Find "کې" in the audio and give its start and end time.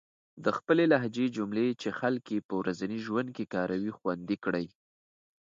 3.35-3.49